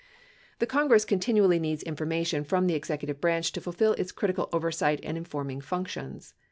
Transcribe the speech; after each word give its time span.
The 0.57 0.65
Congress 0.65 1.05
continually 1.05 1.59
needs 1.59 1.83
information 1.83 2.43
from 2.43 2.65
the 2.65 2.73
executive 2.73 3.21
branch 3.21 3.51
to 3.51 3.61
fulfill 3.61 3.93
its 3.99 4.11
critical 4.11 4.49
oversight 4.51 4.99
and 5.03 5.15
informing 5.15 5.61
functions. 5.61 6.33